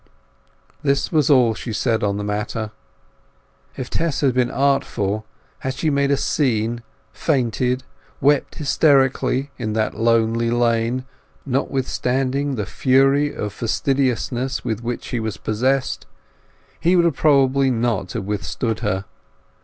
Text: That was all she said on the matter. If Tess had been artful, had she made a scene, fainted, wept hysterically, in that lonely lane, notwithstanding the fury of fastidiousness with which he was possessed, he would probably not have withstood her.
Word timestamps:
That 0.81 1.09
was 1.11 1.29
all 1.29 1.53
she 1.53 1.71
said 1.71 2.03
on 2.03 2.17
the 2.17 2.23
matter. 2.23 2.71
If 3.77 3.91
Tess 3.91 4.21
had 4.21 4.33
been 4.33 4.49
artful, 4.49 5.27
had 5.59 5.75
she 5.75 5.91
made 5.91 6.09
a 6.09 6.17
scene, 6.17 6.81
fainted, 7.13 7.83
wept 8.19 8.55
hysterically, 8.55 9.51
in 9.59 9.73
that 9.73 9.93
lonely 9.93 10.49
lane, 10.49 11.05
notwithstanding 11.45 12.55
the 12.55 12.65
fury 12.65 13.31
of 13.35 13.53
fastidiousness 13.53 14.65
with 14.65 14.81
which 14.81 15.09
he 15.09 15.19
was 15.19 15.37
possessed, 15.37 16.07
he 16.79 16.95
would 16.95 17.13
probably 17.13 17.69
not 17.69 18.13
have 18.13 18.25
withstood 18.25 18.79
her. 18.79 19.05